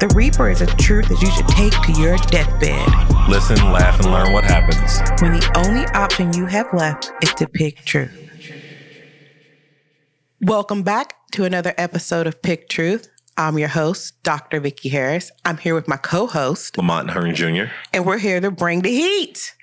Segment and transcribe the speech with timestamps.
[0.00, 2.88] The Reaper is a truth that you should take to your deathbed.
[3.28, 4.98] Listen, laugh, and learn what happens.
[5.20, 8.10] When the only option you have left is to pick truth.
[10.40, 13.10] Welcome back to another episode of Pick Truth.
[13.36, 14.58] I'm your host, Dr.
[14.58, 15.30] Vicki Harris.
[15.44, 17.64] I'm here with my co-host, Lamont Hearn Jr.
[17.92, 19.54] and we're here to bring the heat.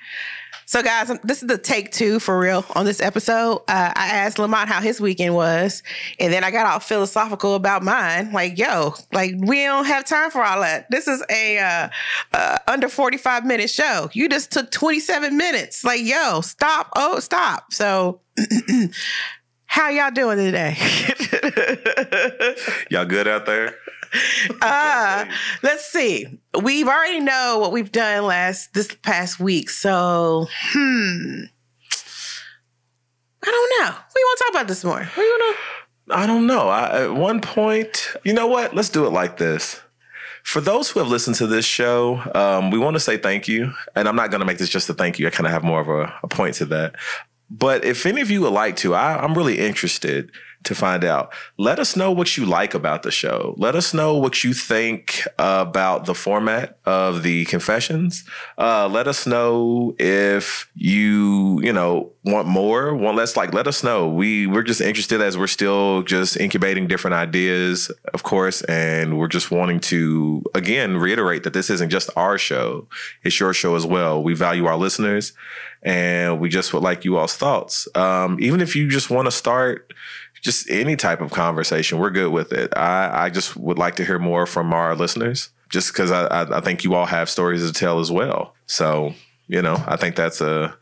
[0.67, 3.59] So, guys, this is the take two for real on this episode.
[3.69, 5.81] Uh, I asked Lamont how his weekend was,
[6.19, 8.33] and then I got all philosophical about mine.
[8.33, 10.91] Like, yo, like we don't have time for all that.
[10.91, 11.89] This is a uh,
[12.33, 14.09] uh, under forty five minute show.
[14.11, 15.85] You just took twenty seven minutes.
[15.85, 16.89] Like, yo, stop!
[16.97, 17.71] Oh, stop!
[17.71, 18.19] So.
[19.69, 20.77] How y'all doing today?
[22.89, 23.75] Y'all good out there?
[24.61, 25.25] uh,
[25.63, 26.39] let's see.
[26.61, 29.69] We've already know what we've done last this past week.
[29.69, 31.43] So, hmm.
[33.43, 33.95] I don't know.
[34.15, 35.09] We want to talk about this more.
[35.17, 36.15] We want to.
[36.15, 36.69] I don't know.
[36.69, 38.75] I, at one point, you know what?
[38.75, 39.81] Let's do it like this.
[40.43, 43.73] For those who have listened to this show, um, we want to say thank you.
[43.95, 45.27] And I'm not going to make this just a thank you.
[45.27, 46.95] I kind of have more of a, a point to that.
[47.49, 50.31] But if any of you would like to, I, I'm really interested
[50.63, 51.33] to find out.
[51.57, 53.55] Let us know what you like about the show.
[53.57, 58.23] Let us know what you think about the format of the confessions.
[58.57, 63.37] Uh, let us know if you, you know, want more, want less.
[63.37, 64.09] Like, let us know.
[64.09, 69.27] We we're just interested as we're still just incubating different ideas, of course, and we're
[69.27, 72.87] just wanting to again reiterate that this isn't just our show;
[73.23, 74.21] it's your show as well.
[74.21, 75.33] We value our listeners,
[75.81, 77.87] and we just would like you all's thoughts.
[77.95, 79.93] Um, even if you just want to start
[80.41, 82.75] just any type of conversation, we're good with it.
[82.77, 86.61] I, I just would like to hear more from our listeners, just because I, I,
[86.61, 88.53] think you all have stories to tell as well.
[88.65, 89.13] So
[89.47, 90.75] you know, I think that's a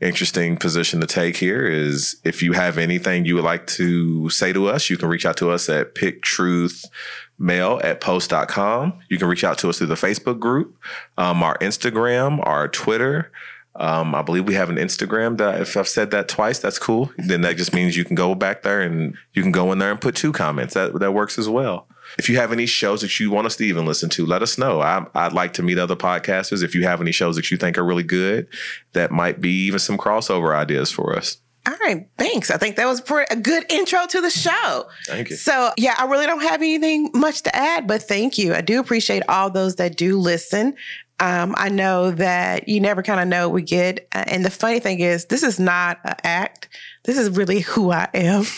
[0.00, 1.66] interesting position to take here.
[1.66, 5.26] Is if you have anything you would like to say to us, you can reach
[5.26, 9.00] out to us at picktruthmail at post.com.
[9.08, 10.76] You can reach out to us through the Facebook group,
[11.16, 13.32] um, our Instagram, our Twitter.
[13.80, 17.10] Um, I believe we have an Instagram that if I've said that twice, that's cool.
[17.16, 19.90] Then that just means you can go back there and you can go in there
[19.90, 20.74] and put two comments.
[20.74, 21.88] That that works as well.
[22.18, 24.58] If you have any shows that you want us to even listen to, let us
[24.58, 24.80] know.
[24.80, 26.62] I, I'd like to meet other podcasters.
[26.62, 28.48] If you have any shows that you think are really good,
[28.92, 31.38] that might be even some crossover ideas for us.
[31.68, 32.50] All right, thanks.
[32.50, 34.88] I think that was a good intro to the show.
[35.06, 35.36] Thank you.
[35.36, 38.54] So, yeah, I really don't have anything much to add, but thank you.
[38.54, 40.74] I do appreciate all those that do listen.
[41.20, 44.08] Um, I know that you never kind of know what we get.
[44.14, 46.68] Uh, and the funny thing is, this is not an act.
[47.04, 48.44] This is really who I am.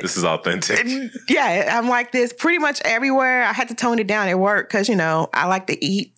[0.00, 0.86] This is authentic.
[1.28, 3.42] yeah, I'm like this pretty much everywhere.
[3.42, 6.14] I had to tone it down at work because, you know, I like to eat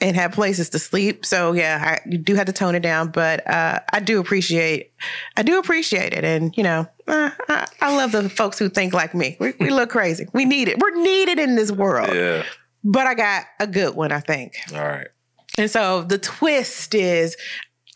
[0.00, 1.24] and have places to sleep.
[1.24, 4.92] So yeah, I you do have to tone it down, but uh, I do appreciate,
[5.36, 8.92] I do appreciate it, and you know, uh, I, I, love the folks who think
[8.92, 9.36] like me.
[9.38, 10.26] We, we look crazy.
[10.32, 10.78] We need it.
[10.78, 12.14] We're needed in this world.
[12.14, 12.44] Yeah.
[12.84, 14.56] But I got a good one, I think.
[14.72, 15.08] All right.
[15.56, 17.36] And so the twist is,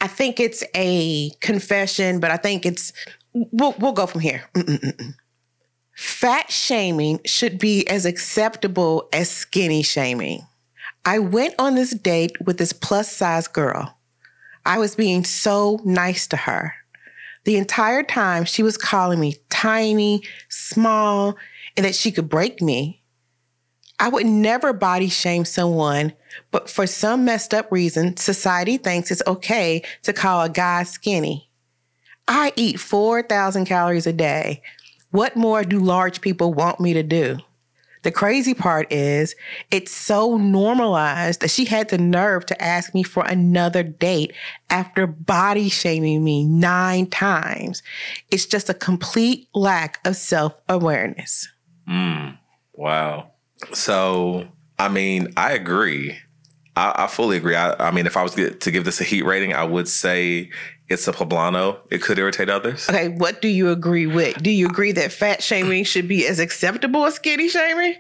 [0.01, 2.93] I think it's a confession, but I think it's
[3.33, 4.45] we'll we'll go from here.
[4.55, 5.15] Mm-mm-mm.
[5.95, 10.47] Fat shaming should be as acceptable as skinny shaming.
[11.05, 13.99] I went on this date with this plus size girl.
[14.65, 16.75] I was being so nice to her.
[17.45, 21.37] The entire time she was calling me tiny, small,
[21.77, 23.03] and that she could break me.
[24.01, 26.13] I would never body shame someone,
[26.51, 31.51] but for some messed up reason, society thinks it's okay to call a guy skinny.
[32.29, 34.63] I eat 4,000 calories a day.
[35.11, 37.39] What more do large people want me to do?
[38.03, 39.35] The crazy part is,
[39.71, 44.33] it's so normalized that she had the nerve to ask me for another date
[44.71, 47.83] after body shaming me nine times.
[48.31, 51.49] It's just a complete lack of self awareness.
[51.89, 52.39] Mm,
[52.75, 53.33] wow.
[53.73, 56.19] So, I mean, I agree.
[56.77, 57.57] I, I fully agree.
[57.57, 60.51] I, I, mean, if I was to give this a heat rating, I would say
[60.89, 61.79] it's a poblano.
[61.91, 62.89] It could irritate others.
[62.89, 64.43] Okay, what do you agree with?
[64.43, 67.95] Do you agree that fat shaming should be as acceptable as skinny shaming?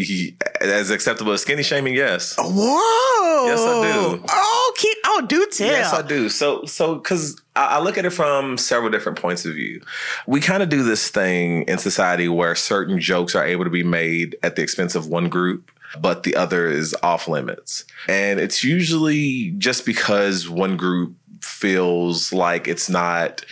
[0.60, 2.34] As acceptable as skinny shaming, yes.
[2.38, 3.46] Oh, whoa!
[3.46, 4.24] Yes, I do.
[4.28, 5.66] Oh, keep, oh, do tell.
[5.66, 6.28] Yes, I do.
[6.28, 9.80] So, so because I, I look at it from several different points of view.
[10.26, 13.82] We kind of do this thing in society where certain jokes are able to be
[13.82, 17.84] made at the expense of one group but the other is off limits.
[18.08, 23.44] And it's usually just because one group feels like it's not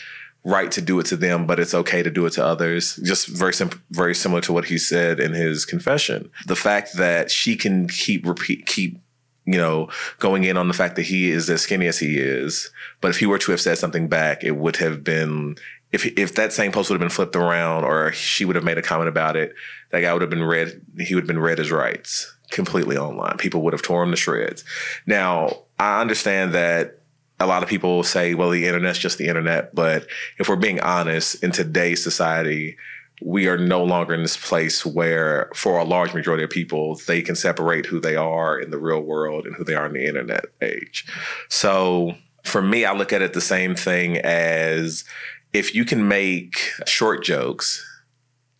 [0.49, 2.97] right to do it to them, but it's okay to do it to others.
[3.05, 6.31] Just very sim- very similar to what he said in his confession.
[6.47, 8.99] The fact that she can keep repeat keep
[9.45, 12.71] you know going in on the fact that he is as skinny as he is,
[13.01, 15.57] but if he were to have said something back, it would have been
[15.93, 18.79] if if that same post would have been flipped around or she would have made
[18.79, 19.55] a comment about it,
[19.91, 20.81] that guy would have been read.
[20.99, 23.37] He would have been read as rights completely online.
[23.37, 24.65] People would have torn him to shreds.
[25.07, 27.01] Now I understand that
[27.41, 29.75] a lot of people say, well, the internet's just the internet.
[29.75, 30.07] But
[30.39, 32.77] if we're being honest, in today's society,
[33.23, 37.23] we are no longer in this place where, for a large majority of people, they
[37.23, 40.07] can separate who they are in the real world and who they are in the
[40.07, 41.05] internet age.
[41.49, 42.15] So
[42.45, 45.05] for me, I look at it the same thing as
[45.53, 47.85] if you can make short jokes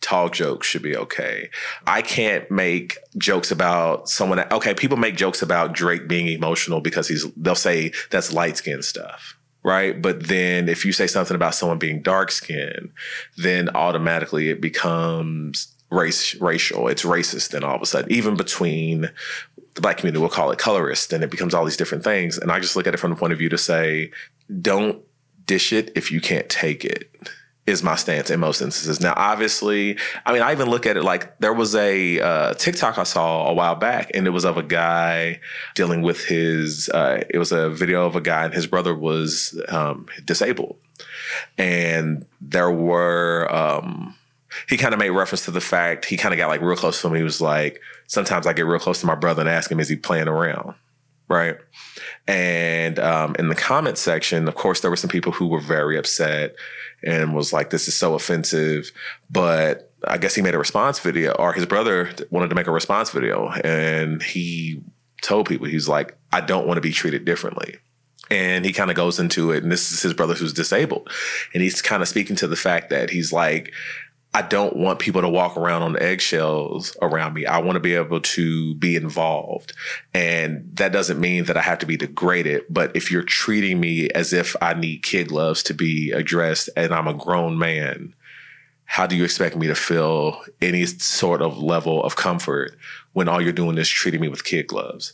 [0.01, 1.49] tall jokes should be okay.
[1.85, 4.39] I can't make jokes about someone.
[4.51, 7.25] Okay, people make jokes about Drake being emotional because he's.
[7.33, 10.01] They'll say that's light skin stuff, right?
[10.01, 12.91] But then if you say something about someone being dark skinned,
[13.37, 16.87] then automatically it becomes race racial.
[16.87, 17.49] It's racist.
[17.49, 19.09] Then all of a sudden, even between
[19.75, 22.37] the black community, we'll call it colorist, and it becomes all these different things.
[22.37, 24.11] And I just look at it from the point of view to say,
[24.61, 25.03] don't
[25.45, 27.09] dish it if you can't take it
[27.69, 28.99] is my stance in most instances.
[28.99, 32.97] Now, obviously, I mean, I even look at it like there was a uh, TikTok
[32.97, 35.39] I saw a while back, and it was of a guy
[35.75, 36.89] dealing with his.
[36.89, 40.77] Uh, it was a video of a guy, and his brother was um, disabled,
[41.57, 43.47] and there were.
[43.53, 44.15] Um,
[44.67, 46.99] he kind of made reference to the fact he kind of got like real close
[47.01, 47.13] to him.
[47.13, 49.89] He was like, sometimes I get real close to my brother and ask him, is
[49.89, 50.73] he playing around?
[51.27, 51.57] Right.
[52.27, 55.97] And um, in the comment section, of course, there were some people who were very
[55.97, 56.55] upset
[57.03, 58.91] and was like, this is so offensive.
[59.29, 62.71] But I guess he made a response video, or his brother wanted to make a
[62.71, 63.49] response video.
[63.63, 64.81] And he
[65.21, 67.77] told people, he's like, I don't want to be treated differently.
[68.31, 69.63] And he kind of goes into it.
[69.63, 71.09] And this is his brother who's disabled.
[71.53, 73.73] And he's kind of speaking to the fact that he's like,
[74.31, 77.47] I don't want people to walk around on eggshells around me.
[77.47, 79.73] I want to be able to be involved.
[80.13, 82.65] And that doesn't mean that I have to be degraded.
[82.69, 86.93] But if you're treating me as if I need kid gloves to be addressed and
[86.93, 88.13] I'm a grown man,
[88.85, 92.77] how do you expect me to feel any sort of level of comfort
[93.13, 95.13] when all you're doing is treating me with kid gloves?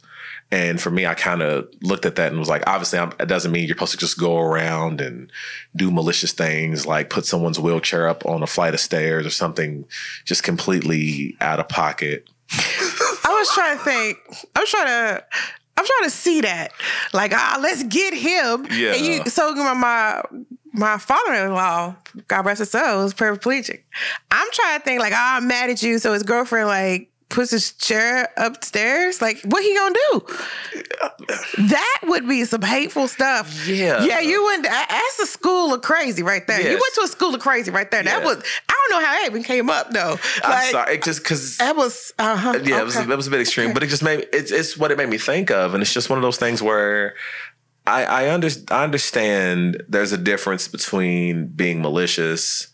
[0.52, 3.28] And for me, I kind of looked at that and was like, obviously, I'm, it
[3.28, 5.32] doesn't mean you're supposed to just go around and
[5.76, 9.86] do malicious things like put someone's wheelchair up on a flight of stairs or something
[10.24, 12.30] just completely out of pocket.
[12.52, 14.18] I was trying to think.
[14.56, 15.26] I was trying to.
[15.78, 16.72] I'm trying to see that.
[17.12, 18.66] Like, ah, let's get him.
[18.72, 18.94] Yeah.
[18.94, 20.22] And you, so my my,
[20.72, 21.96] my father-in-law,
[22.28, 23.82] God rest his soul, was paraplegic.
[24.32, 26.00] I'm trying to think like, ah, I'm mad at you.
[26.00, 30.26] So his girlfriend like puts his chair upstairs, like what he gonna do?
[31.68, 33.68] That would be some hateful stuff.
[33.68, 34.04] Yeah.
[34.04, 36.62] Yeah, you went that's a school of crazy right there.
[36.62, 38.04] You went to a school of crazy right there.
[38.04, 38.26] That Yeah.
[38.26, 38.38] was
[38.70, 40.18] I don't know how that even came up though.
[40.44, 42.60] I'm sorry, it just because that was uh huh.
[42.64, 44.92] yeah, it was it was a bit extreme, but it just made it's it's what
[44.92, 47.16] it made me think of, and it's just one of those things where
[47.86, 52.70] I I, under, I understand there's a difference between being malicious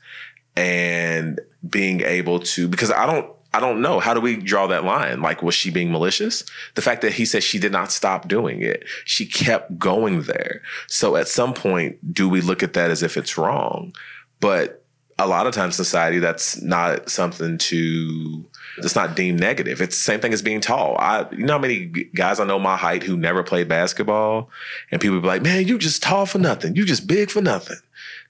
[0.56, 4.00] and being able to because I don't I don't know.
[4.00, 5.22] How do we draw that line?
[5.22, 6.44] Like was she being malicious?
[6.76, 8.86] The fact that he said she did not stop doing it.
[9.04, 10.62] She kept going there.
[10.88, 13.94] So at some point do we look at that as if it's wrong?
[14.40, 14.84] But
[15.20, 18.46] a lot of times society that's not something to
[18.78, 19.82] it's not deemed negative.
[19.82, 20.96] It's the same thing as being tall.
[20.98, 24.50] I you know how many guys i know my height who never played basketball?
[24.92, 26.76] And people be like man you just tall for nothing.
[26.76, 27.78] You just big for nothing.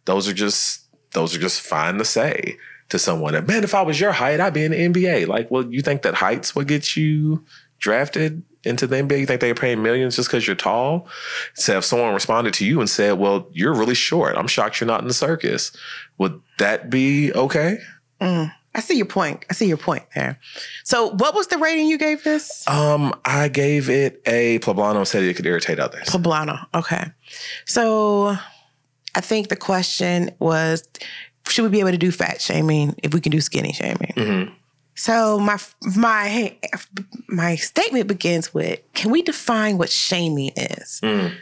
[0.05, 2.57] Those are just those are just fine to say
[2.91, 5.49] to someone that man if i was your height i'd be in the nba like
[5.49, 7.43] well you think that height's what get you
[7.79, 9.19] drafted into the NBA?
[9.19, 11.07] You think they're paying millions just because you're tall?
[11.55, 14.37] So if someone responded to you and said, Well, you're really short.
[14.37, 15.71] I'm shocked you're not in the circus.
[16.17, 17.79] Would that be okay?
[18.21, 19.45] Mm, I see your point.
[19.49, 20.39] I see your point there.
[20.83, 22.67] So what was the rating you gave this?
[22.67, 26.07] Um, I gave it a Poblano said it could irritate others.
[26.07, 26.65] Poblano.
[26.73, 27.05] Okay.
[27.65, 28.37] So
[29.15, 30.87] I think the question was
[31.47, 34.13] should we be able to do fat shaming if we can do skinny shaming?
[34.15, 34.51] Mhm.
[34.95, 35.57] So my
[35.95, 36.55] my
[37.27, 40.99] my statement begins with can we define what shaming is?
[41.03, 41.33] Mm.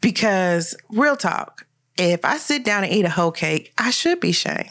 [0.00, 4.32] Because real talk, if I sit down and eat a whole cake, I should be
[4.32, 4.70] shamed.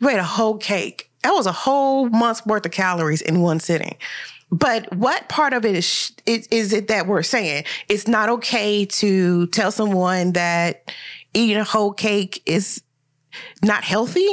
[0.00, 1.10] You ate a whole cake.
[1.22, 3.96] That was a whole month's worth of calories in one sitting.
[4.52, 8.28] But what part of it is, sh- is is it that we're saying it's not
[8.28, 10.92] okay to tell someone that
[11.34, 12.80] eating a whole cake is
[13.62, 14.28] not healthy?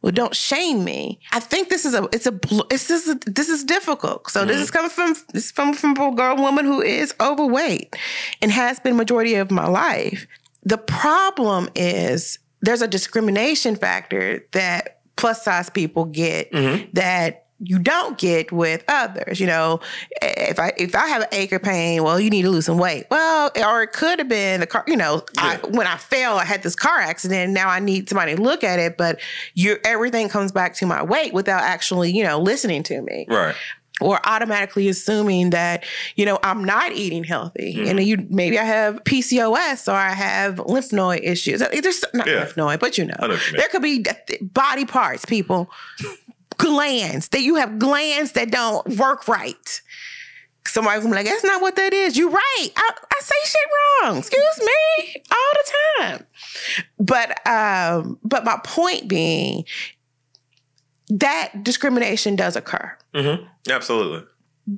[0.00, 1.18] Well, don't shame me.
[1.32, 2.38] I think this is a it's a
[2.70, 4.30] it's this is this is difficult.
[4.30, 4.62] So this mm-hmm.
[4.62, 7.96] is coming from this is from from a girl woman who is overweight
[8.40, 10.26] and has been majority of my life.
[10.62, 16.90] The problem is there's a discrimination factor that plus size people get mm-hmm.
[16.92, 19.40] that you don't get with others.
[19.40, 19.80] You know,
[20.22, 23.06] if I if I have an acre pain, well, you need to lose some weight.
[23.10, 24.84] Well, or it could have been the car.
[24.86, 27.52] You know, I, when I fell, I had this car accident.
[27.52, 29.20] Now I need somebody to look at it, but
[29.54, 33.56] you everything comes back to my weight without actually, you know, listening to me Right.
[34.00, 35.84] or automatically assuming that
[36.14, 38.06] you know I'm not eating healthy, and mm-hmm.
[38.06, 41.58] you maybe I have PCOS or I have lymph node issues.
[41.58, 42.34] There's not Yeah.
[42.34, 44.04] lymph node, but you know, know you there could be
[44.40, 45.70] body parts, people,
[46.58, 49.80] glands that you have glands that don't work right.
[50.66, 52.16] Somebody's gonna be like, that's not what that is.
[52.16, 52.68] You're right.
[52.76, 53.60] I, I say shit
[54.02, 54.18] wrong.
[54.18, 56.26] Excuse me, all the time.
[56.98, 59.64] But um, but my point being
[61.08, 62.96] that discrimination does occur.
[63.14, 63.44] Mm-hmm.
[63.70, 64.26] Absolutely.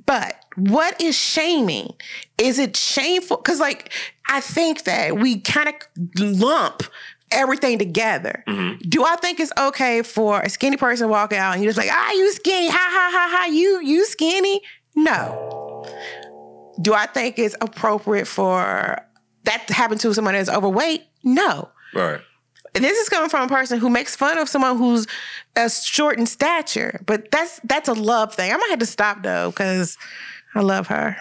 [0.05, 1.93] But what is shaming?
[2.37, 3.37] Is it shameful?
[3.37, 3.91] Because, like,
[4.29, 5.75] I think that we kind of
[6.17, 6.83] lump
[7.31, 8.43] everything together.
[8.87, 11.77] Do I think it's okay for a skinny person to walk out and you're just
[11.77, 14.61] like, ah, you skinny, ha ha ha ha, you you skinny?
[14.95, 15.85] No.
[16.81, 18.99] Do I think it's appropriate for
[19.43, 21.03] that to happen to someone that's overweight?
[21.23, 21.69] No.
[21.93, 22.21] Right.
[22.73, 25.05] And this is coming from a person who makes fun of someone who's
[25.55, 28.51] a short in stature, but that's that's a love thing.
[28.51, 29.97] I might have to stop though because
[30.55, 31.17] I love her.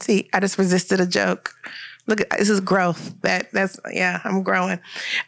[0.00, 1.54] See, I just resisted a joke.
[2.08, 3.14] Look at this is growth.
[3.22, 4.80] That that's yeah, I'm growing.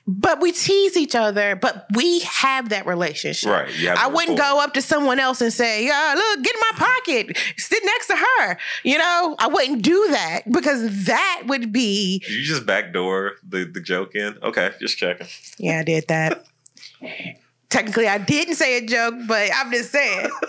[0.09, 3.49] But we tease each other, but we have that relationship.
[3.49, 6.61] Right, have I wouldn't go up to someone else and say, "Yeah, look, get in
[6.73, 11.73] my pocket, sit next to her." You know, I wouldn't do that because that would
[11.73, 14.37] be Did you just backdoor the, the joke in?
[14.43, 15.29] Okay, just checking.
[15.59, 16.45] Yeah, I did that.
[17.71, 20.29] Technically, I didn't say a joke, but I'm just saying.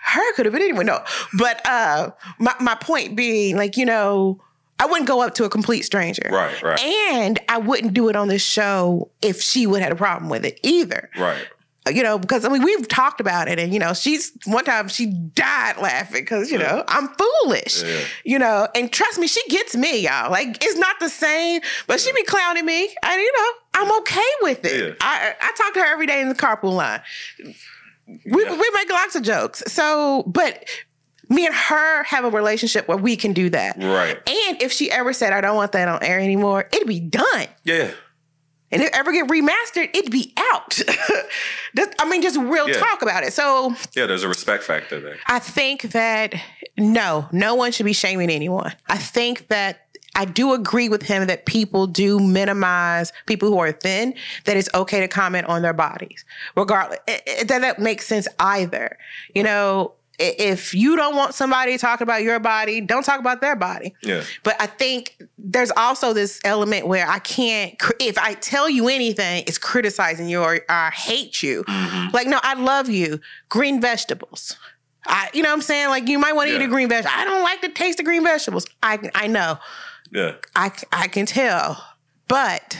[0.00, 1.02] Her could have been anyone, no.
[1.38, 4.40] But uh, my, my point being, like, you know,
[4.80, 6.28] I wouldn't go up to a complete stranger.
[6.30, 6.80] Right, right.
[6.80, 10.30] And I wouldn't do it on this show if she would have had a problem
[10.30, 11.10] with it either.
[11.18, 11.46] Right.
[11.90, 14.88] You know, because I mean, we've talked about it, and you know, she's one time
[14.88, 17.82] she died laughing because you know I'm foolish.
[17.82, 18.00] Yeah.
[18.24, 20.30] You know, and trust me, she gets me, y'all.
[20.30, 24.30] Like it's not the same, but she be clowning me, and you know, I'm okay
[24.42, 24.84] with it.
[24.88, 24.94] Yeah.
[25.00, 27.00] I I talk to her every day in the carpool line.
[28.06, 28.52] We Yeah.
[28.52, 29.62] we make lots of jokes.
[29.66, 30.64] So, but
[31.28, 33.76] me and her have a relationship where we can do that.
[33.76, 34.16] Right.
[34.28, 37.46] And if she ever said I don't want that on air anymore, it'd be done.
[37.64, 37.90] Yeah.
[38.70, 40.70] And if it ever get remastered, it'd be out.
[41.76, 42.78] Just- I mean, just real Yeah.
[42.78, 43.32] talk about it.
[43.32, 45.16] So Yeah, there's a respect factor there.
[45.26, 46.34] I think that
[46.76, 48.74] no, no one should be shaming anyone.
[48.88, 53.72] I think that I do agree with him that people do minimize people who are
[53.72, 56.24] thin, that it's okay to comment on their bodies,
[56.56, 56.98] regardless.
[57.06, 58.98] It, it- that, that makes sense either.
[59.34, 63.40] You know, if you don't want somebody to talk about your body, don't talk about
[63.40, 63.94] their body.
[64.02, 64.24] Yeah.
[64.42, 69.44] But I think there's also this element where I can't, if I tell you anything,
[69.46, 71.62] it's criticizing you or, or I hate you.
[71.64, 72.14] Mm-hmm.
[72.14, 73.20] Like, no, I love you.
[73.48, 74.56] Green vegetables.
[75.06, 75.88] I, you know what I'm saying?
[75.88, 77.14] Like, you might want to eat a green vegetable.
[77.16, 78.66] I don't like the taste of green vegetables.
[78.82, 79.58] I, I know.
[80.10, 80.34] Yeah.
[80.56, 81.82] I, I can tell.
[82.26, 82.76] But,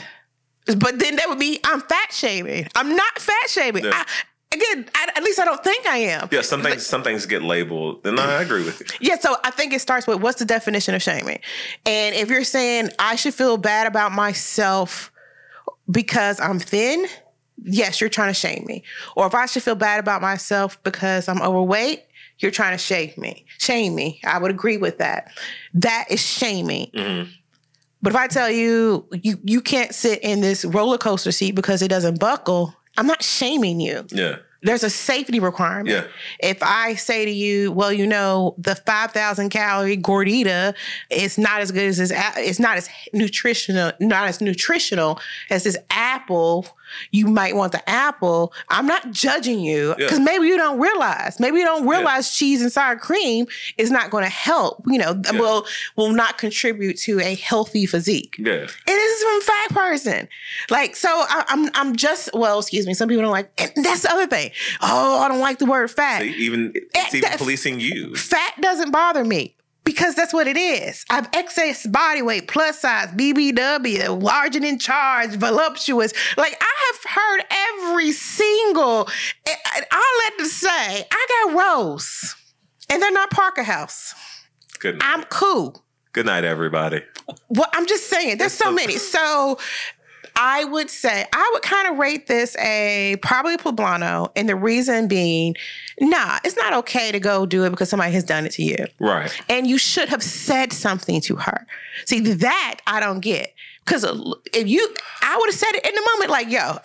[0.65, 2.67] but then that would be, I'm fat shaming.
[2.75, 3.85] I'm not fat shaming.
[3.85, 3.91] Yeah.
[3.93, 4.05] I,
[4.51, 6.29] again, I, at least I don't think I am.
[6.31, 8.05] Yeah, some things some things get labeled.
[8.05, 8.85] And I agree with you.
[8.99, 11.39] Yeah, so I think it starts with what's the definition of shaming?
[11.85, 15.11] And if you're saying I should feel bad about myself
[15.89, 17.05] because I'm thin,
[17.63, 18.83] yes, you're trying to shame me.
[19.15, 22.03] Or if I should feel bad about myself because I'm overweight,
[22.39, 23.45] you're trying to shame me.
[23.57, 24.21] Shame me.
[24.23, 25.31] I would agree with that.
[25.73, 26.89] That is shaming.
[26.93, 27.31] Mm-hmm.
[28.01, 31.81] But if I tell you you you can't sit in this roller coaster seat because
[31.81, 34.37] it doesn't buckle, I'm not shaming you Yeah.
[34.61, 35.87] there's a safety requirement.
[35.89, 36.03] Yeah.
[36.41, 40.75] If I say to you, well, you know, the 5,000 calorie gordita
[41.09, 45.77] is not as good as this, it's not as nutritional, not as nutritional as this
[45.89, 46.67] apple.
[47.11, 48.53] You might want the apple.
[48.69, 49.95] I'm not judging you Yeah.
[49.95, 51.39] because maybe you don't realize.
[51.39, 54.83] Maybe you don't realize cheese and sour cream is not going to help.
[54.87, 55.39] You know, Yeah.
[55.39, 55.65] will
[55.95, 58.35] will not contribute to a healthy physique.
[58.37, 58.53] Yeah.
[58.53, 60.27] And this is from fat person.
[60.69, 62.93] Like, so I, I'm I'm just well, excuse me.
[62.93, 64.51] Some people don't like and that's the other thing.
[64.81, 66.23] Oh, I don't like the word fat.
[66.23, 68.15] Even it's even policing you.
[68.15, 69.55] Fat doesn't bother me.
[69.83, 71.03] Because that's what it is.
[71.09, 76.13] I've excess body weight, plus size, BBW, large and in charge, voluptuous.
[76.37, 79.09] Like I have heard every single.
[79.91, 82.35] I'll let them say I got Rose,
[82.89, 84.13] and they're not Parker House.
[84.79, 85.09] Good night.
[85.11, 85.83] I'm cool.
[86.11, 87.03] Good night, everybody.
[87.49, 88.97] Well, I'm just saying, there's so many.
[88.97, 89.59] So
[90.41, 94.55] I would say I would kind of rate this a probably a poblano, and the
[94.55, 95.55] reason being,
[95.99, 98.85] nah, it's not okay to go do it because somebody has done it to you,
[98.99, 99.29] Right.
[99.49, 101.67] and you should have said something to her.
[102.05, 103.53] See that I don't get
[103.85, 104.17] because uh,
[104.53, 106.77] if you, I would have said it in the moment, like yo,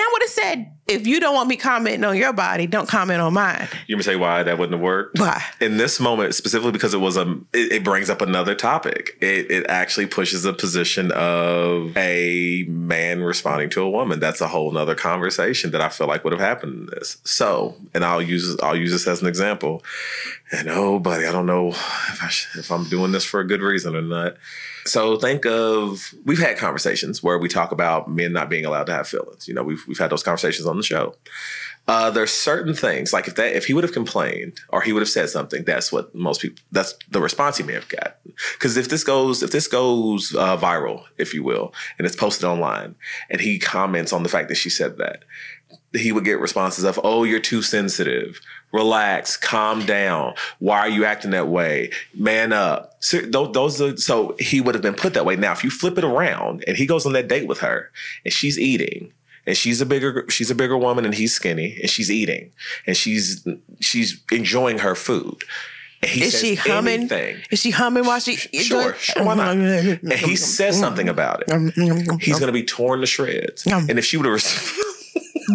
[0.00, 3.20] I would have said, if you don't want me commenting on your body, don't comment
[3.20, 3.68] on mine.
[3.86, 5.18] You me say why that wouldn't have worked?
[5.18, 5.42] Why?
[5.60, 7.22] In this moment, specifically because it was a,
[7.52, 9.16] it, it brings up another topic.
[9.20, 14.20] It, it actually pushes a position of a man responding to a woman.
[14.20, 17.16] That's a whole nother conversation that I feel like would have happened in this.
[17.24, 19.82] So, and I'll use I'll use this as an example.
[20.52, 23.46] And oh, buddy, I don't know if I sh- if I'm doing this for a
[23.46, 24.36] good reason or not.
[24.86, 28.92] So think of we've had conversations where we talk about men not being allowed to
[28.92, 29.48] have feelings.
[29.48, 31.14] You know, we've we've had those conversations on the show.
[31.86, 35.00] Uh, there's certain things like if that if he would have complained or he would
[35.00, 38.16] have said something, that's what most people that's the response he may have got.
[38.54, 42.44] Because if this goes if this goes uh, viral, if you will, and it's posted
[42.44, 42.94] online,
[43.30, 45.24] and he comments on the fact that she said that,
[45.92, 48.40] he would get responses of, "Oh, you're too sensitive.
[48.74, 50.34] Relax, calm down.
[50.58, 51.90] Why are you acting that way?
[52.12, 55.36] Man up." So those, are, so he would have been put that way.
[55.36, 57.90] Now, if you flip it around and he goes on that date with her
[58.24, 59.12] and she's eating
[59.46, 62.50] and she's a bigger she's a bigger woman and he's skinny and she's eating
[62.86, 63.46] and she's
[63.80, 65.44] she's enjoying her food.
[66.02, 66.94] And he Is she humming?
[66.94, 67.36] anything.
[67.50, 68.36] Is she humming while she?
[68.36, 69.56] Sure, sure, why not?
[69.56, 71.74] And he says something about it
[72.20, 73.64] he's going to be torn to shreds.
[73.66, 74.42] And if she would have,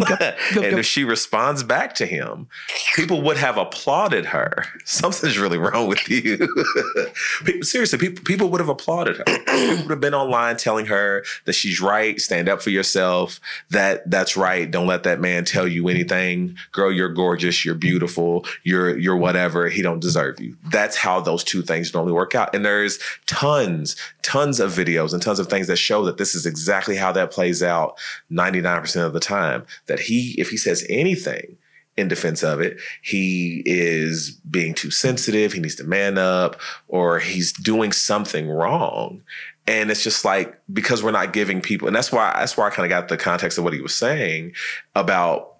[0.55, 2.47] and if she responds back to him,
[2.95, 4.65] people would have applauded her.
[4.85, 6.37] Something's really wrong with you.
[7.45, 9.23] People- Seriously, people people would have applauded her.
[9.49, 12.19] People would have been online telling her that she's right.
[12.19, 13.39] Stand up for yourself.
[13.69, 14.69] That that's right.
[14.69, 16.55] Don't let that man tell you anything.
[16.71, 17.65] Girl, you're gorgeous.
[17.65, 18.45] You're beautiful.
[18.63, 19.67] You're you're whatever.
[19.69, 20.55] He don't deserve you.
[20.71, 22.55] That's how those two things normally work out.
[22.55, 23.95] And there's tons,
[24.29, 27.31] tons of videos and tons of things that show that this is exactly how that
[27.31, 27.97] plays out
[28.31, 29.65] 99% of the time.
[29.87, 31.57] That he, if he says anything
[31.97, 37.17] in defense of it, he is being too sensitive, he needs to man up, or
[37.17, 39.23] he's doing something wrong.
[39.65, 42.69] And it's just like because we're not giving people, and that's why that's why I
[42.69, 44.53] kind of got the context of what he was saying
[44.95, 45.55] about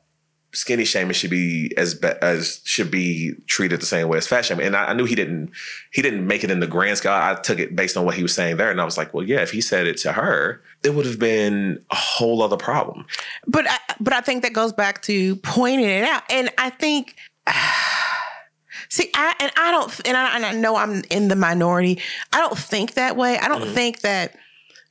[0.52, 4.46] skinny shaming should be as be, as should be treated the same way as fat
[4.46, 4.66] shaming.
[4.66, 5.52] And I, I knew he didn't
[5.92, 7.14] he didn't make it in the grand scale.
[7.14, 9.24] I took it based on what he was saying there, and I was like, well,
[9.24, 13.06] yeah, if he said it to her, it would have been a whole other problem.
[13.48, 17.16] But I, but I think that goes back to pointing it out, and I think.
[18.92, 22.02] See, I and I don't, and I, and I know I'm in the minority.
[22.34, 23.38] I don't think that way.
[23.38, 23.74] I don't mm-hmm.
[23.76, 24.36] think that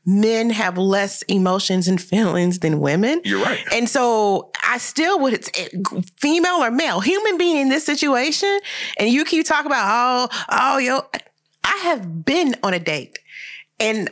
[0.08, 3.20] men have less emotions and feelings than women.
[3.24, 3.62] You're right.
[3.74, 5.70] And so I still would, it's it,
[6.16, 8.58] female or male, human being in this situation,
[8.96, 11.02] and you keep talking about, oh, oh, yo,
[11.62, 13.18] I have been on a date,
[13.78, 14.08] and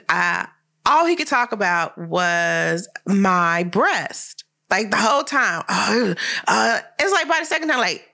[0.84, 5.64] all he could talk about was my breast, like the whole time.
[5.66, 6.14] Oh,
[6.46, 8.06] uh, it's like by the second time, like,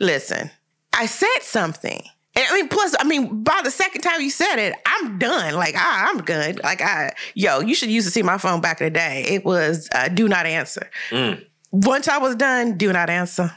[0.00, 0.50] listen,
[0.92, 2.02] I said something.
[2.38, 5.54] And I mean, plus, I mean, by the second time you said it, I'm done.
[5.54, 6.62] Like, I, I'm good.
[6.62, 9.24] Like, I, yo, you should use to see my phone back in the day.
[9.26, 10.88] It was uh, do not answer.
[11.10, 11.44] Mm.
[11.72, 13.50] Once I was done, do not answer.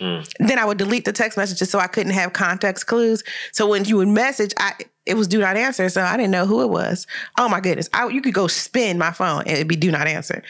[0.00, 0.28] Mm.
[0.40, 3.22] Then I would delete the text messages so I couldn't have context clues.
[3.52, 4.72] So when you would message, I
[5.06, 5.88] it was do not answer.
[5.88, 7.06] So I didn't know who it was.
[7.38, 7.88] Oh my goodness.
[7.94, 10.42] I, you could go spin my phone and it'd be do not answer.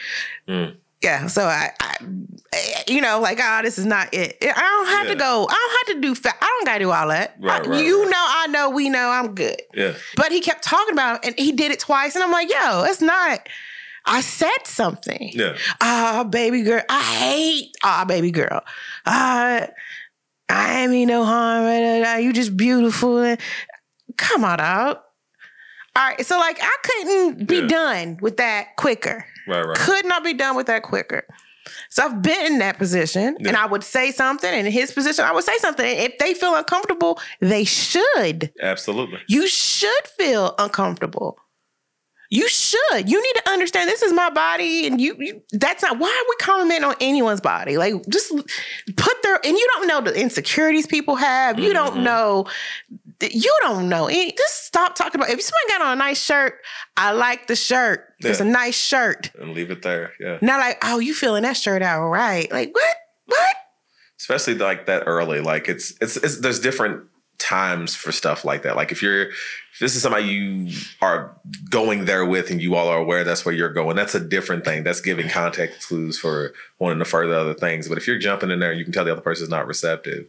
[0.47, 0.75] Mm.
[1.03, 1.27] Yeah.
[1.27, 1.95] So I, I,
[2.87, 4.37] you know, like, oh, this is not it.
[4.41, 5.13] I don't have Yeah.
[5.13, 5.47] to go.
[5.49, 7.35] I don't have to do, fa- I don't got to do all that.
[7.39, 8.09] Right, I- right, you right.
[8.09, 9.61] know, I know, we know, I'm good.
[9.75, 9.93] Yeah.
[10.15, 12.15] But he kept talking about it and he did it twice.
[12.15, 13.47] And I'm like, yo, it's not,
[14.05, 15.31] I said something.
[15.33, 15.55] Yeah.
[15.81, 16.81] Ah, baby girl.
[16.89, 18.63] I hate ah, baby girl.
[19.05, 19.67] Ah,
[20.49, 22.21] I ain't mean no harm.
[22.23, 23.35] You just beautiful.
[24.17, 25.03] Come on, out.
[25.95, 26.25] All right.
[26.25, 27.67] So like I couldn't be Yeah.
[27.67, 29.25] done with that quicker.
[29.47, 29.77] Right, right.
[29.77, 31.25] Could not be done with that quicker.
[31.89, 34.49] So I've been in that position and I would say something.
[34.49, 35.85] And in his position, I would say something.
[35.85, 38.51] If they feel uncomfortable, they should.
[38.61, 39.19] Absolutely.
[39.27, 41.37] You should feel uncomfortable.
[42.29, 43.09] You should.
[43.09, 45.15] You need to understand this is my body, and you.
[45.17, 47.77] you that's not why are we comment on anyone's body?
[47.77, 48.35] Like, just
[48.97, 51.57] put their and you don't know the insecurities people have.
[51.57, 52.03] You don't mm-hmm.
[52.03, 52.47] know.
[53.21, 54.09] You don't know.
[54.09, 55.31] Just stop talking about.
[55.31, 56.59] If somebody got on a nice shirt,
[56.95, 58.13] I like the shirt.
[58.19, 59.31] It's a nice shirt.
[59.39, 60.13] And leave it there.
[60.19, 60.37] Yeah.
[60.41, 62.51] Not like, oh, you feeling that shirt out right?
[62.51, 62.95] Like what?
[63.25, 63.55] What?
[64.19, 67.03] especially like that early like it's, it's it's there's different
[67.37, 71.37] times for stuff like that like if you're if this is somebody you are
[71.69, 74.65] going there with and you all are aware that's where you're going that's a different
[74.65, 78.49] thing that's giving context clues for wanting to further other things but if you're jumping
[78.49, 80.25] in there and you can tell the other person's not receptive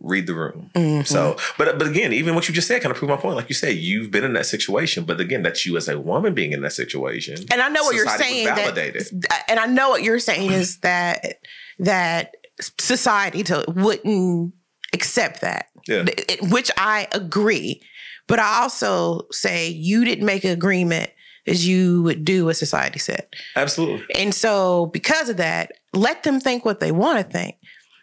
[0.00, 0.70] read the room.
[0.74, 1.06] Mhm.
[1.06, 3.36] So, but but again, even what you just said kind of proved my point.
[3.36, 6.34] Like you said, you've been in that situation, but again, that's you as a woman
[6.34, 7.36] being in that situation.
[7.50, 8.46] and I know what you're saying.
[8.46, 11.40] That, and I know what you're saying is that
[11.78, 14.54] that society to, wouldn't
[14.92, 16.04] accept that, Yeah.
[16.42, 17.82] Which I agree.
[18.28, 21.10] But I also say you didn't make an agreement
[21.46, 23.26] as you would do what society said.
[23.54, 24.04] Absolutely.
[24.16, 27.56] And so, because of that, let them think what they want to think.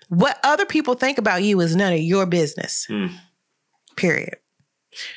[0.09, 2.85] What other people think about you is none of your business.
[2.89, 3.07] Hmm.
[3.95, 4.37] Period.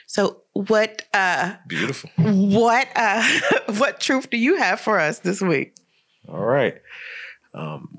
[0.07, 2.11] So, what uh, Beautiful.
[2.17, 3.23] what uh,
[3.77, 5.75] what truth do you have for us this week?
[6.29, 6.81] All right.
[7.55, 7.99] Um,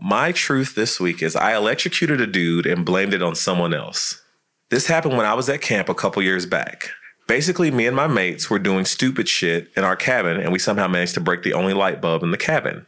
[0.00, 4.22] my truth this week is I electrocuted a dude and blamed it on someone else.
[4.70, 6.90] This happened when I was at camp a couple years back.
[7.26, 10.88] Basically, me and my mates were doing stupid shit in our cabin, and we somehow
[10.88, 12.86] managed to break the only light bulb in the cabin.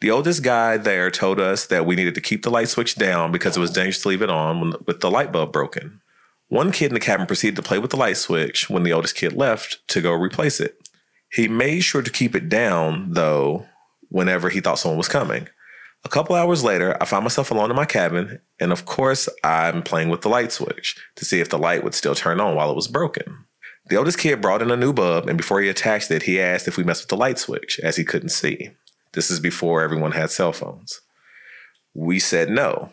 [0.00, 3.32] The oldest guy there told us that we needed to keep the light switch down
[3.32, 6.02] because it was dangerous to leave it on when, with the light bulb broken.
[6.48, 9.16] One kid in the cabin proceeded to play with the light switch when the oldest
[9.16, 10.88] kid left to go replace it.
[11.30, 13.66] He made sure to keep it down, though,
[14.08, 15.48] whenever he thought someone was coming.
[16.04, 19.82] A couple hours later, I found myself alone in my cabin, and of course, I'm
[19.82, 22.70] playing with the light switch to see if the light would still turn on while
[22.70, 23.46] it was broken.
[23.88, 26.68] The oldest kid brought in a new bulb, and before he attached it, he asked
[26.68, 28.70] if we messed with the light switch, as he couldn't see.
[29.16, 31.00] This is before everyone had cell phones.
[31.94, 32.90] We said no.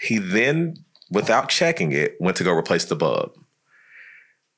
[0.00, 0.76] He then,
[1.10, 3.32] without checking it, went to go replace the bulb.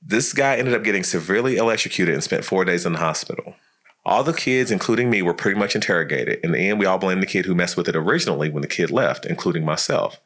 [0.02, 3.54] This guy ended up getting severely electrocuted and spent four days in the hospital.
[4.04, 6.40] All the kids, including me, were pretty much interrogated.
[6.44, 8.68] In the end, we all blamed the kid who messed with it originally when the
[8.68, 10.20] kid left, including myself.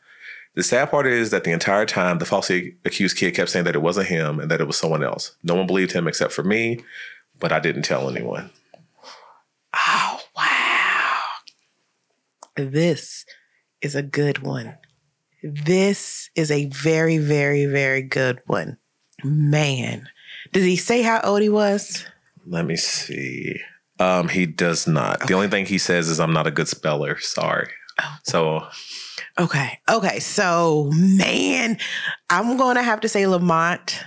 [0.56, 3.76] The sad part is that the entire time, the falsely accused kid kept saying that
[3.76, 5.36] it wasn't him and that it was someone else.
[5.44, 6.80] No one believed him except for me,
[7.38, 8.50] but I didn't tell anyone.
[9.72, 10.15] Wow!
[12.56, 13.24] This
[13.82, 14.76] is a good one.
[15.42, 18.78] This is a very, very, very good one.
[19.22, 20.08] Man,
[20.52, 22.06] did he say how old he was?
[22.46, 23.60] Let me see.
[23.98, 25.26] Um, he does not.
[25.26, 27.18] The only thing he says is I'm not a good speller.
[27.18, 27.68] Sorry.
[28.24, 28.66] So
[29.38, 29.78] Okay.
[29.88, 30.18] Okay.
[30.20, 31.78] So, man,
[32.30, 34.02] I'm going to have to say Lamont.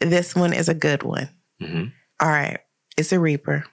[0.00, 1.28] This one is a good one.
[1.60, 1.92] mhm.
[2.20, 2.58] All right.
[2.96, 3.64] It's a Reaper.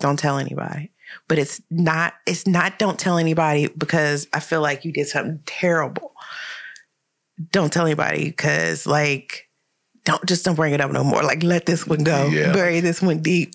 [0.00, 0.92] Don't tell anybody.
[1.28, 5.40] But it's not, it's not don't tell anybody because I feel like you did something
[5.46, 6.12] terrible.
[7.50, 9.48] Don't tell anybody because like
[10.04, 11.22] don't just don't bring it up no more.
[11.22, 12.28] Like let this one go.
[12.28, 12.52] Yeah.
[12.52, 13.52] Bury this one deep.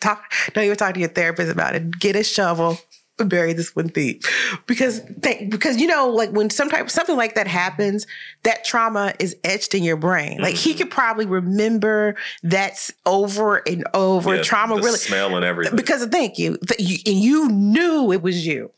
[0.00, 1.98] Talk don't even talk to your therapist about it.
[1.98, 2.78] Get a shovel,
[3.18, 4.24] bury this one deep.
[4.66, 8.06] Because they, because you know, like when some type something like that happens,
[8.42, 10.40] that trauma is etched in your brain.
[10.40, 14.34] Like he could probably remember that's over and over.
[14.36, 15.76] Yeah, trauma really smell and everything.
[15.76, 16.56] because thank you.
[16.66, 18.70] Th- you- And you knew it was you.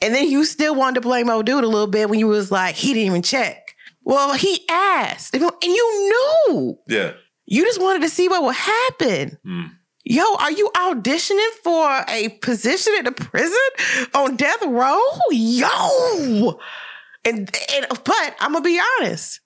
[0.00, 2.50] And then you still wanted to blame old dude a little bit when you was
[2.50, 3.74] like, he didn't even check.
[4.04, 5.34] Well, he asked.
[5.34, 6.12] And you
[6.48, 6.78] knew.
[6.88, 7.12] yeah.
[7.46, 9.38] You just wanted to see what would happen.
[9.44, 9.70] Mm.
[10.10, 13.58] Yo, are you auditioning for a position in the prison
[14.14, 14.98] on death row?
[15.30, 16.58] Yo.
[17.26, 19.40] And, and but I'm gonna be honest.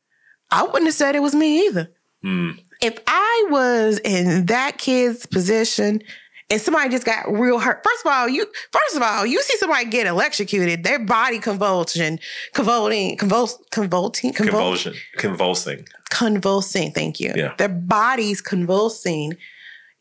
[0.52, 1.90] I wouldn't have said it was me either
[2.24, 2.60] Mm.
[2.80, 6.00] if I was in that kid's position
[6.48, 9.56] and somebody just got real hurt, first of all, you first of all, you see
[9.58, 12.20] somebody get electrocuted, their body convulsion,
[12.54, 14.94] convulsing, convuls, convulsing, Convulsion.
[15.16, 15.88] Convulsing.
[16.10, 16.92] convulsing.
[16.92, 17.32] Thank you.
[17.34, 17.54] Yeah.
[17.58, 19.36] Their body's convulsing.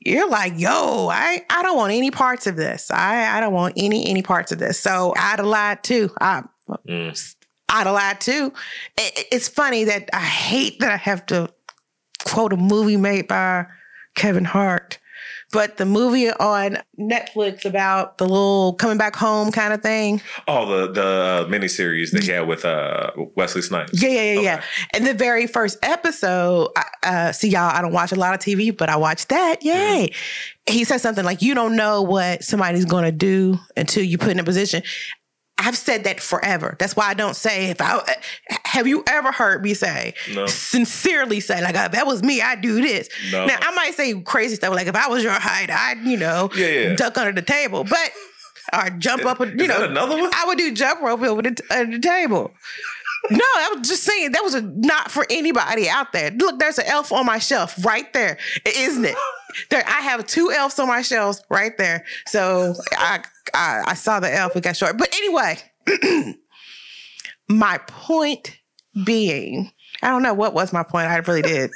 [0.04, 2.90] You're like, yo, I, I don't want any parts of this.
[2.92, 4.80] I, I don't want any any parts of this.
[4.80, 6.10] So I'd have lied too.
[6.20, 6.44] I,
[6.88, 7.36] Mm.
[7.70, 8.54] I'd have lied too.
[8.98, 11.50] It- it's funny that I hate that I have to
[12.26, 13.66] quote a movie made by
[14.16, 14.98] Kevin Hart,
[15.52, 20.22] but the movie on Netflix about the little coming back home kind of thing.
[20.48, 24.02] Oh, the the uh, miniseries that he had with uh, Wesley Snipes.
[24.02, 24.44] Yeah, yeah, yeah, Okay.
[24.44, 24.62] yeah.
[24.94, 26.70] And the very first episode,
[27.04, 29.64] uh, see y'all, I don't watch a lot of TV, but I watched that.
[29.64, 30.12] Yay.
[30.68, 34.30] He said something like, you don't know what somebody's going to do until you put
[34.30, 34.84] in a position.
[35.62, 36.76] I've said that forever.
[36.80, 38.02] That's why I don't say if I
[38.66, 40.46] have you ever heard me say No.
[40.48, 43.08] sincerely say like oh, if that was me I'd do this.
[43.32, 43.46] No.
[43.46, 46.50] Now I might say crazy stuff like if I was your height I'd you know
[46.56, 46.96] Yeah, yeah.
[46.96, 48.12] duck under the table, but
[48.74, 49.40] or jump up.
[49.40, 50.32] You Is know that another one?
[50.34, 52.52] I would do jump rope over the, under the table.
[53.30, 56.32] No, I was just saying that was a, not for anybody out there.
[56.32, 59.16] Look, there's an elf on my shelf right there, isn't it?
[59.70, 62.04] There, I have two elves on my shelves right there.
[62.28, 64.56] So I, I, I saw the elf.
[64.56, 65.58] It got short, but anyway,
[67.50, 68.58] my point
[69.06, 71.08] being, I don't know what was my point.
[71.08, 71.72] I really did.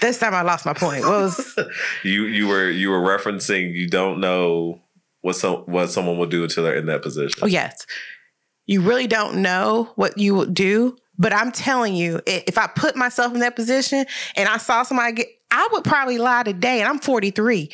[0.00, 1.02] this time I lost my point.
[1.02, 1.58] What was
[2.04, 4.80] You you were you were referencing you don't know
[5.22, 7.40] what some what someone will do until they're in that position.
[7.42, 7.86] oh yes,
[8.66, 10.96] you really don't know what you would do.
[11.16, 15.12] But I'm telling you, if I put myself in that position and I saw somebody
[15.12, 16.80] get, I would probably lie today.
[16.80, 17.70] And I'm 43.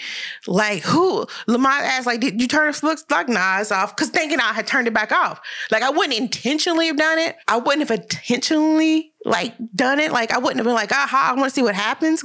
[0.47, 1.27] Like, who?
[1.47, 3.97] Lamont asked, like, did you turn the looks like, nah, it's off.
[3.97, 5.41] Cause thinking I had turned it back off.
[5.71, 7.37] Like, I wouldn't intentionally have done it.
[7.49, 10.13] I wouldn't have intentionally like done it.
[10.13, 12.23] Like, I wouldn't have been like, aha, I want to see what happens.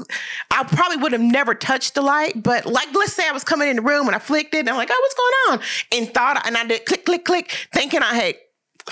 [0.52, 2.44] I probably would have never touched the light.
[2.44, 4.70] But like, let's say I was coming in the room and I flicked it and
[4.70, 5.68] I'm like, oh, what's going on?
[5.94, 8.36] And thought, and I did click, click, click, thinking I had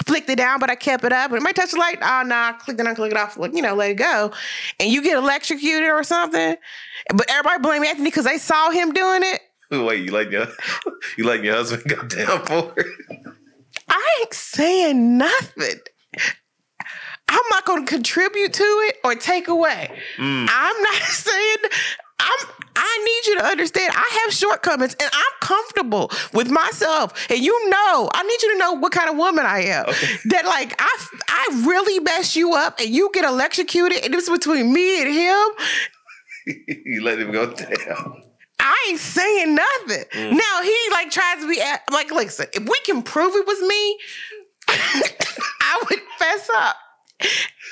[0.06, 1.32] flicked it down, but I kept it up.
[1.32, 2.00] And it might touch the light.
[2.02, 4.32] Oh, no, I clicked it on, click it off, you know, let it go.
[4.80, 6.56] And you get electrocuted or something.
[7.14, 9.42] But everybody blame Anthony because they saw him doing it.
[9.72, 10.48] Wait, you let your
[11.18, 12.86] you letting your husband go down for it?
[13.90, 15.80] I ain't saying nothing.
[17.30, 19.90] I'm not going to contribute to it or take away.
[20.18, 20.48] Mm.
[20.52, 21.58] I'm not saying
[22.24, 27.30] I'm I need you to understand I have shortcomings and I'm comfortable with myself.
[27.30, 29.86] And you know, I need you to know what kind of woman I am.
[30.26, 34.74] That like I I really mess you up and you get electrocuted and it's between
[34.74, 36.58] me and him.
[36.86, 38.24] you let him go down.
[38.60, 40.06] I ain't saying nothing.
[40.14, 40.32] Mm.
[40.38, 44.00] Now he like tries to be like, listen, if we can prove it was me,
[44.68, 46.76] I would fess up.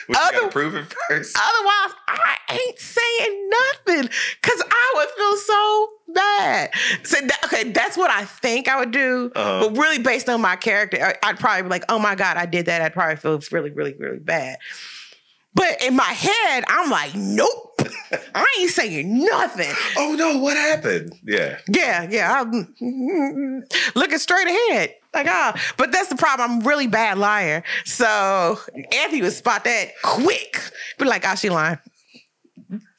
[0.10, 1.38] You Other- gotta prove it first.
[1.38, 4.10] Otherwise, I ain't saying nothing
[4.42, 6.70] because I would feel so bad.
[7.04, 9.32] So that, okay, that's what I think I would do.
[9.36, 9.70] Uh-huh.
[9.70, 12.66] But really, based on my character, I'd probably be like, "Oh my god, I did
[12.66, 14.58] that." I'd probably feel really, really, really bad.
[15.54, 17.82] But in my head, I'm like, "Nope,
[18.36, 21.14] I ain't saying nothing." oh no, what happened?
[21.24, 21.58] Yeah.
[21.70, 22.42] Yeah, yeah.
[22.42, 24.96] I'm mm, mm, mm, looking straight ahead.
[25.14, 26.50] Like, ah, but that's the problem.
[26.50, 27.64] I'm really bad liar.
[27.86, 28.58] So
[28.94, 30.60] Anthony would spot that quick.
[30.98, 31.80] Be like, oh, she lying.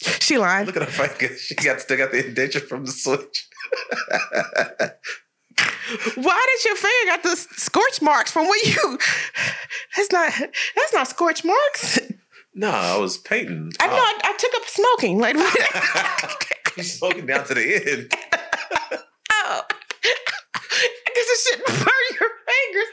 [0.00, 0.66] She lying.
[0.66, 1.34] Look at her finger.
[1.36, 3.48] She got still got the indenture from the switch.
[6.16, 8.98] Why did your finger got the scorch marks from where you?
[9.96, 10.32] That's not.
[10.76, 11.98] That's not scorch marks.
[12.54, 13.72] No, I was painting.
[13.80, 13.94] I know.
[13.94, 15.18] I, I took up smoking.
[15.18, 15.36] Like,
[16.76, 18.14] You smoking down to the end.
[19.32, 19.62] oh,
[21.22, 22.88] I guess it shouldn't burn your fingers.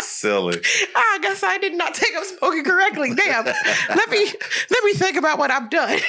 [0.00, 0.60] Silly.
[0.96, 3.14] I guess I did not take up smoking correctly.
[3.14, 3.44] Damn.
[3.44, 4.26] let me
[4.70, 6.00] let me think about what I've done.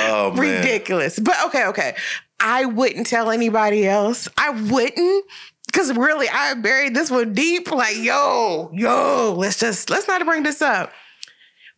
[0.00, 0.62] Oh man.
[0.62, 1.18] Ridiculous.
[1.18, 1.96] But okay, okay.
[2.40, 4.28] I wouldn't tell anybody else.
[4.36, 5.24] I wouldn't.
[5.72, 7.70] Cause really, I buried this one deep.
[7.70, 10.92] Like, yo, yo, let's just let's not bring this up.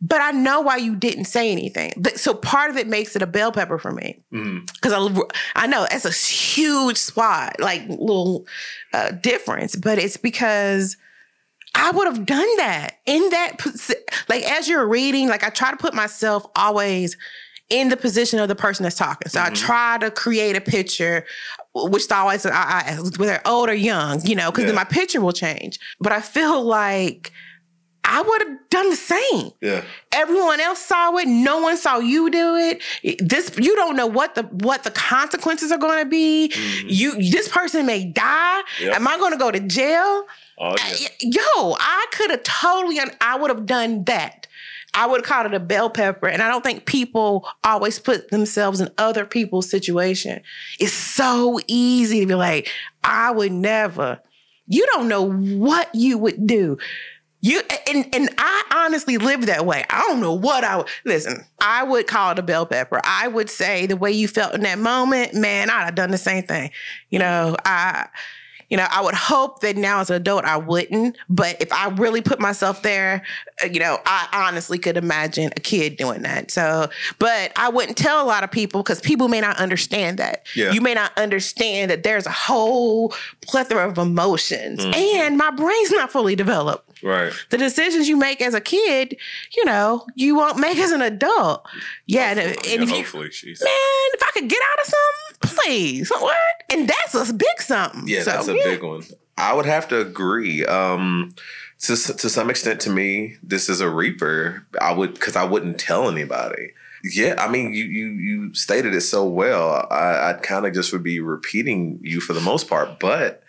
[0.02, 1.92] But I know why you didn't say anything.
[1.96, 4.18] But- So part of it makes it a bell pepper for me.
[4.30, 5.20] Because I,
[5.64, 8.46] I know it's a huge spot, like little
[8.94, 10.96] uh, difference, but it's because
[11.74, 13.58] I would have done that in that,
[14.28, 17.16] like as you're reading, like I try to put myself always
[17.68, 19.28] in the position of the person that's talking.
[19.28, 21.24] So I try to create a picture,
[21.72, 24.68] which always, I, I, whether old or young, you know, because Yeah.
[24.68, 25.78] then my picture will change.
[26.00, 27.30] But I feel like
[28.04, 29.50] I would have done the same.
[29.60, 29.84] Yeah.
[30.12, 31.28] everyone else saw it.
[31.28, 32.82] No one saw you do it.
[33.18, 36.88] This you don't know what the what the consequences are going to be mm-hmm.
[36.88, 38.62] you this person may die.
[38.80, 38.96] Yep.
[38.96, 40.24] am i going to go to jail?
[40.58, 40.68] Oh yeah.
[40.68, 44.46] Uh, I- yo i could have totally i would have done that.
[44.92, 48.30] I would have called it a bell pepper and i don't think people always put
[48.30, 50.40] themselves in other people's situation.
[50.78, 52.70] It's so easy to be like
[53.04, 54.20] i would never.
[54.66, 56.78] You don't know what you would do
[57.40, 59.84] you and and I honestly live that way.
[59.90, 61.44] I don't know what I would listen.
[61.60, 63.00] I would call it a bell pepper.
[63.04, 66.18] I would say the way you felt in that moment, man, I'd have done the
[66.18, 66.70] same thing.
[67.08, 68.08] You know, I
[68.70, 71.88] you know, I would hope that now as an adult I wouldn't, but if I
[71.88, 73.24] really put myself there,
[73.62, 76.52] uh, you know, I honestly could imagine a kid doing that.
[76.52, 80.46] So, but I wouldn't tell a lot of people because people may not understand that.
[80.54, 80.70] Yeah.
[80.70, 86.12] You may not understand that there's a whole plethora of emotions and my brain's not
[86.12, 87.32] fully developed Right.
[87.50, 89.16] the decisions you make as a kid,
[89.56, 91.66] you know, you won't make as an adult.
[92.06, 93.62] Yeah, and, and Yeah, if you, man, hopefully she's.
[93.62, 96.36] if I could get out of something, please, what?
[96.70, 98.04] And that's a big something.
[98.06, 98.64] Yeah, So, that's a yeah.
[98.64, 99.02] big one.
[99.38, 100.64] I would have to agree.
[100.66, 101.34] Um,
[101.80, 104.66] to to some extent, to me, this is a reaper.
[104.80, 106.72] I would because I wouldn't tell anybody.
[107.02, 109.86] Yeah, I mean, you you you stated it so well.
[109.90, 113.42] I, I kind of just would be repeating you for the most part, but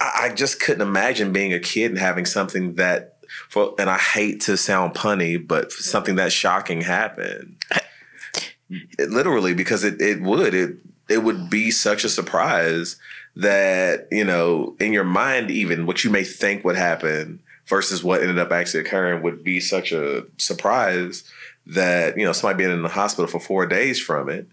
[0.00, 3.12] I, I just couldn't imagine being a kid and having something that.
[3.48, 7.56] For, and I hate to sound punny, but something that shocking happened.
[8.70, 10.76] It, literally, because it, it would it
[11.08, 12.96] it would be such a surprise
[13.34, 18.22] that you know in your mind even what you may think would happen versus what
[18.22, 21.24] ended up actually occurring would be such a surprise
[21.66, 24.48] that you know somebody being in the hospital for four days from it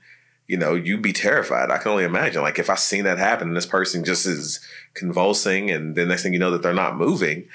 [0.47, 1.71] you know, you'd be terrified.
[1.71, 2.41] I can only imagine.
[2.41, 4.59] Like if I seen that happen and this person just is
[4.93, 7.47] convulsing and then next thing you know that they're not moving,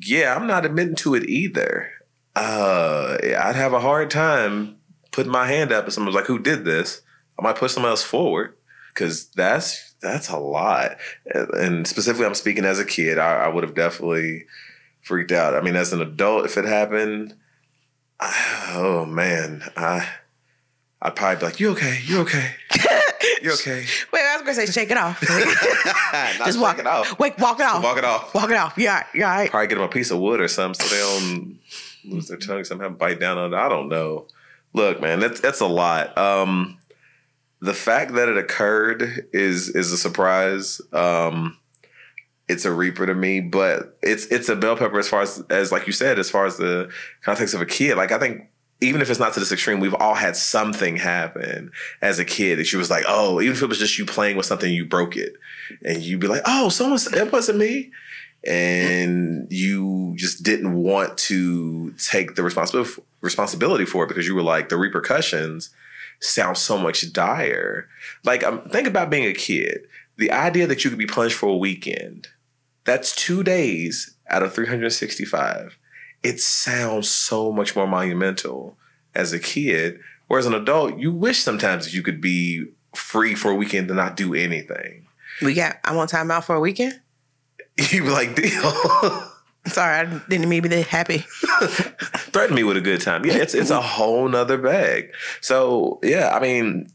[0.00, 1.90] yeah, I'm not admitting to it either.
[2.34, 4.76] Uh I'd have a hard time
[5.10, 7.02] putting my hand up and someone's like, who did this?
[7.38, 8.54] I might push someone else forward.
[8.94, 10.96] Cause that's that's a lot.
[11.34, 14.46] And specifically I'm speaking as a kid, I, I would have definitely
[15.02, 15.54] freaked out.
[15.54, 17.34] I mean, as an adult, if it happened,
[18.20, 20.08] I, oh man, I
[21.02, 22.00] I'd probably be like, "You okay?
[22.04, 22.54] You okay?
[23.42, 25.20] You okay?" Wait, I was gonna say, shake it off.
[26.44, 27.18] Just walk it off.
[27.18, 27.82] Wait, walk it off.
[27.82, 28.34] Walk it off.
[28.34, 28.78] Walk it off.
[28.78, 29.34] Yeah, yeah.
[29.34, 29.50] Right.
[29.50, 31.58] Probably get them a piece of wood or something so they don't
[32.04, 33.56] lose their tongue somehow, bite down on it.
[33.56, 34.26] I don't know.
[34.72, 36.16] Look, man, that's that's a lot.
[36.16, 36.78] Um,
[37.60, 40.80] the fact that it occurred is is a surprise.
[40.92, 41.58] Um,
[42.48, 45.72] it's a reaper to me, but it's it's a bell pepper as far as as
[45.72, 46.90] like you said, as far as the
[47.22, 47.96] context of a kid.
[47.96, 48.48] Like I think
[48.80, 51.70] even if it's not to this extreme, we've all had something happen
[52.02, 54.36] as a kid that you was like, oh, even if it was just you playing
[54.36, 55.34] with something, you broke it,
[55.84, 57.90] and you'd be like, oh, someone, it wasn't me,
[58.46, 64.42] and you just didn't want to take the responsibility responsibility for it because you were
[64.42, 65.70] like, the repercussions
[66.20, 67.88] sound so much dire.
[68.24, 69.86] Like, um, think about being a kid.
[70.16, 72.28] The idea that you could be punished for a weekend,
[72.84, 75.76] that's two days out of 365
[76.22, 78.76] it sounds so much more monumental
[79.14, 80.00] as a kid.
[80.28, 84.16] Whereas an adult, you wish sometimes you could be free for a weekend to not
[84.16, 85.06] do anything.
[85.42, 85.76] We got.
[85.84, 87.00] I want time out for a weekend.
[87.92, 88.72] You be like, deal.
[89.66, 91.18] Sorry, I didn't mean to be happy.
[92.30, 93.26] Threaten me with a good time.
[93.26, 95.12] Yeah, it's it's a whole nother bag.
[95.42, 96.88] So yeah, I mean,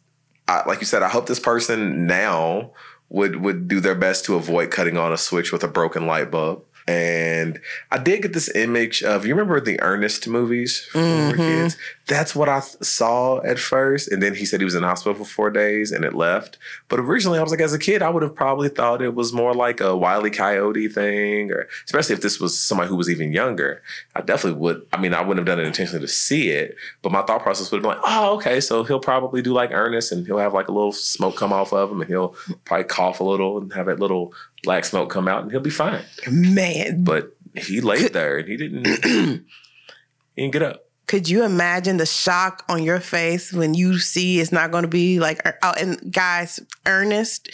[0.47, 2.71] I, like you said, I hope this person now
[3.10, 6.31] would would do their best to avoid cutting on a switch with a broken light
[6.31, 6.63] bulb.
[6.87, 7.59] And
[7.91, 11.37] I did get this image of you remember the Ernest movies when we were mm-hmm.
[11.37, 11.77] kids.
[12.07, 14.87] That's what I th- saw at first, and then he said he was in the
[14.87, 16.57] hospital for four days and it left.
[16.89, 19.31] But originally, I was like, as a kid, I would have probably thought it was
[19.31, 20.29] more like a Wile E.
[20.29, 23.81] Coyote thing, or especially if this was somebody who was even younger.
[24.15, 24.85] I definitely would.
[24.91, 27.71] I mean, I wouldn't have done it intentionally to see it, but my thought process
[27.71, 30.53] would have been like, oh, okay, so he'll probably do like Ernest, and he'll have
[30.53, 33.71] like a little smoke come off of him, and he'll probably cough a little and
[33.73, 34.33] have that little
[34.63, 36.02] black smoke come out, and he'll be fine.
[36.30, 38.86] Man, But he laid there and he didn't.
[38.88, 39.41] he
[40.38, 40.86] didn't get up.
[41.08, 44.88] could you imagine the shock on your face when you see it's not going to
[44.88, 45.39] be like?
[45.62, 47.50] Oh, and guys, Ernest,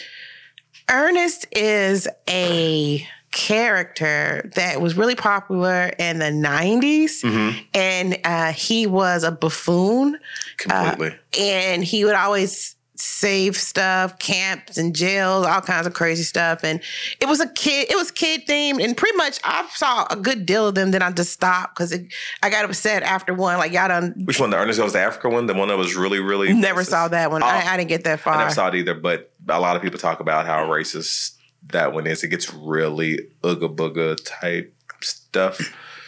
[0.90, 7.58] Ernest is a character that was really popular in the 90s Mm-hmm.
[7.74, 10.18] and uh, he was a buffoon
[10.56, 11.14] Completely.
[11.38, 16.64] and he would always save stuff, camps and jails, all kinds of crazy stuff.
[16.64, 16.80] And
[17.20, 20.46] it was a kid, it was kid themed, and pretty much I saw a good
[20.46, 20.90] deal of them.
[20.90, 21.96] Then I just stopped because
[22.42, 23.58] I got upset after one.
[23.58, 24.50] Like y'all done Which one?
[24.50, 25.46] The Ernest Goes to Africa one?
[25.46, 26.90] The one that was really, really never racist?
[26.90, 27.42] saw that one.
[27.42, 27.46] Oh.
[27.46, 28.34] I, I didn't get that far.
[28.34, 31.36] I never saw it either, but a lot of people talk about how racist
[31.68, 32.22] that one is.
[32.22, 35.60] It gets really ooga booga type stuff.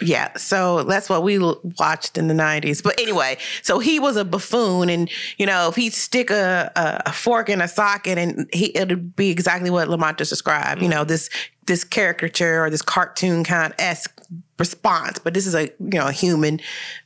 [0.02, 1.38] Yeah, so that's what we
[1.78, 2.82] watched in the '90s.
[2.82, 6.72] But anyway, so he was a buffoon, and you know, if he'd stick a,
[7.04, 10.80] a, fork in a socket, and he it'd be exactly what Lamont just described.
[10.82, 11.28] You know, this
[11.66, 14.20] this caricature or this cartoon kind of esque
[14.58, 15.18] response.
[15.18, 16.60] But this is a you know a human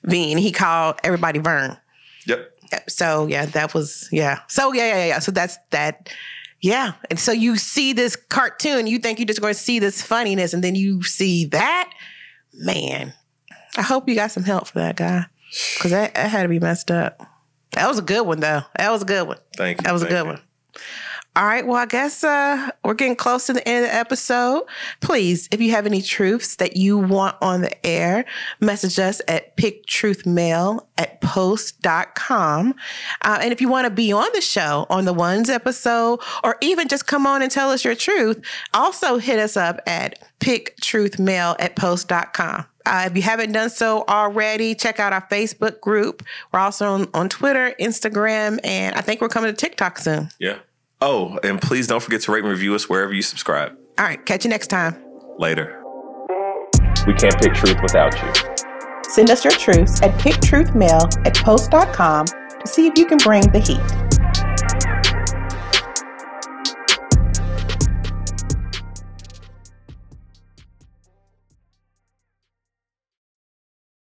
[0.08, 0.38] being.
[0.38, 1.76] He called everybody Vern.
[2.26, 2.50] Yep.
[2.88, 4.40] So yeah, that was yeah.
[4.48, 5.18] So yeah, yeah, yeah.
[5.18, 6.10] So that's that.
[6.60, 10.00] Yeah, and so you see this cartoon, you think you're just going to see this
[10.00, 11.92] funniness, and then you see that.
[12.56, 13.12] Man,
[13.76, 15.26] I hope you got some help for that guy
[15.76, 17.20] because that, that had to be messed up.
[17.72, 18.62] That was a good one, though.
[18.76, 19.38] That was a good one.
[19.56, 19.84] Thank you.
[19.84, 20.32] That was a good you.
[20.32, 20.40] one.
[21.36, 21.66] All right.
[21.66, 24.62] Well, I guess uh, we're getting close to the end of the episode.
[25.00, 28.24] Please, if you have any truths that you want on the air,
[28.60, 32.74] message us at picktruthmail at post.com.
[33.22, 36.56] Uh, and if you want to be on the show on the ones episode, or
[36.60, 38.40] even just come on and tell us your truth,
[38.72, 42.64] also hit us up at picktruthmail at post.com.
[42.86, 46.22] Uh, if you haven't done so already, check out our Facebook group.
[46.52, 50.28] We're also on, on Twitter, Instagram, and I think we're coming to TikTok soon.
[50.38, 50.58] Yeah.
[51.06, 53.76] Oh, and please don't forget to rate and review us wherever you subscribe.
[53.98, 54.96] All right, catch you next time.
[55.38, 55.82] Later.
[57.06, 58.32] We can't pick truth without you.
[59.10, 63.58] Send us your truths at picktruthmail at post.com to see if you can bring the
[63.58, 64.13] heat.